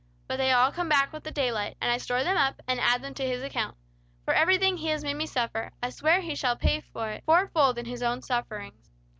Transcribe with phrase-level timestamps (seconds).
[0.27, 3.03] But they all come back with the daylight; and I store them up and add
[3.03, 3.77] them to his account.
[4.25, 7.45] For everything he has made me suffer, I swear he shall pay for it four
[7.53, 8.89] fold in his own sufferings!"